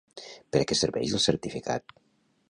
[0.55, 1.95] Per a què serveix el certificat?